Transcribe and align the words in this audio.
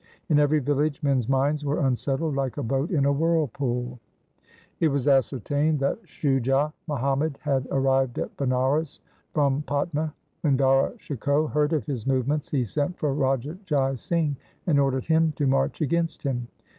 In 0.29 0.39
every 0.39 0.57
village 0.57 0.97
men's 1.03 1.29
minds 1.29 1.63
were 1.63 1.81
unsettled 1.85 2.33
like 2.33 2.57
a 2.57 2.63
boat 2.63 2.89
in 2.89 3.05
a 3.05 3.11
whirlpool. 3.11 3.99
It 4.79 4.87
was 4.87 5.07
ascertained 5.07 5.79
that 5.81 5.99
Shujah 6.09 6.73
Muhammad 6.87 7.37
had 7.43 7.67
arrived 7.69 8.17
at 8.17 8.35
Banaras 8.35 8.97
from 9.31 9.61
Patna. 9.67 10.11
When 10.41 10.57
Dara 10.57 10.93
Shikoh 10.97 11.45
heard 11.45 11.71
of 11.71 11.85
his 11.85 12.07
movements, 12.07 12.49
he 12.49 12.65
sent 12.65 12.97
for 12.97 13.13
Raja 13.13 13.59
Jai 13.63 13.93
Singh 13.93 14.35
and 14.65 14.79
ordered 14.79 15.05
him 15.05 15.33
to 15.33 15.45
march 15.45 15.81
against 15.81 16.23
him. 16.23 16.47